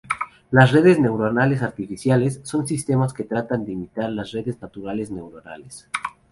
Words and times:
Las 0.49 0.71
redes 0.71 0.99
neuronales 0.99 1.61
artificiales, 1.61 2.39
son 2.43 2.65
sistemas 2.67 3.13
que 3.13 3.23
tratan 3.23 3.65
de 3.65 3.73
imitar 3.73 4.09
las 4.09 4.31
redes 4.31 4.59
naturales 4.59 5.11
neuronales. 5.11 5.87